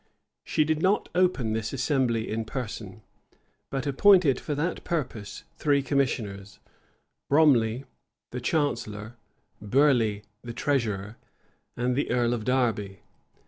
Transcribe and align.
She 0.43 0.63
did 0.63 0.81
not 0.81 1.09
open 1.13 1.53
this 1.53 1.73
assembly 1.73 2.27
in 2.27 2.43
person, 2.43 3.03
but 3.69 3.85
appointed 3.85 4.39
for 4.39 4.55
that 4.55 4.83
purpose 4.83 5.43
three 5.57 5.83
commissioners, 5.83 6.57
Bromley, 7.29 7.85
the 8.31 8.41
chancellor, 8.41 9.15
Burleigh, 9.61 10.21
the 10.41 10.53
treasurer, 10.53 11.17
and 11.77 11.95
the 11.95 12.09
earl 12.09 12.33
of 12.33 12.45
Derby. 12.45 13.01